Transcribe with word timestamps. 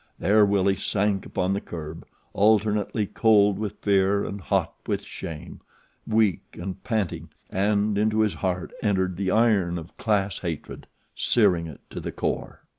There 0.17 0.43
Willie 0.47 0.77
sank 0.77 1.27
upon 1.27 1.53
the 1.53 1.61
curb 1.61 2.07
alternately 2.33 3.05
cold 3.05 3.59
with 3.59 3.77
fear 3.83 4.25
and 4.25 4.41
hot 4.41 4.73
with 4.87 5.03
shame, 5.03 5.61
weak 6.07 6.57
and 6.59 6.83
panting, 6.83 7.29
and 7.51 7.95
into 7.99 8.21
his 8.21 8.33
heart 8.33 8.73
entered 8.81 9.15
the 9.15 9.29
iron 9.29 9.77
of 9.77 9.95
class 9.97 10.39
hatred, 10.39 10.87
searing 11.13 11.67
it 11.67 11.81
to 11.91 11.99
the 11.99 12.11
core. 12.11 12.61